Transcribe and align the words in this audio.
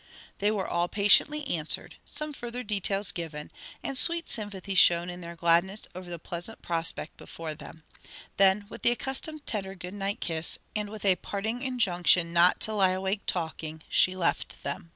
They 0.39 0.49
were 0.49 0.67
all 0.67 0.87
patiently 0.87 1.45
answered, 1.45 1.97
some 2.05 2.33
further 2.33 2.63
details 2.63 3.11
given, 3.11 3.51
and 3.83 3.95
sweet 3.95 4.27
sympathy 4.27 4.73
shown 4.73 5.11
in 5.11 5.21
their 5.21 5.35
gladness 5.35 5.85
over 5.93 6.09
the 6.09 6.17
pleasant 6.17 6.63
prospect 6.63 7.17
before 7.17 7.53
them; 7.53 7.83
then 8.37 8.65
with 8.67 8.81
the 8.81 8.89
accustomed 8.89 9.45
tender 9.45 9.75
good 9.75 9.93
night 9.93 10.19
kiss, 10.19 10.57
and 10.75 10.89
with 10.89 11.05
a 11.05 11.17
parting 11.17 11.61
injunction 11.61 12.33
not 12.33 12.59
to 12.61 12.73
lie 12.73 12.93
awake 12.93 13.27
talking, 13.27 13.83
she 13.89 14.15
left 14.15 14.63
them. 14.63 14.89